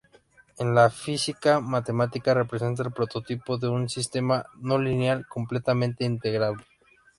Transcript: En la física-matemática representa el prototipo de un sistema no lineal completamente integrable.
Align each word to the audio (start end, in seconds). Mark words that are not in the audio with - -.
En 0.57 0.73
la 0.73 0.89
física-matemática 0.89 2.33
representa 2.33 2.81
el 2.81 2.91
prototipo 2.91 3.59
de 3.59 3.67
un 3.69 3.87
sistema 3.87 4.47
no 4.59 4.79
lineal 4.79 5.27
completamente 5.27 6.05
integrable. 6.05 6.65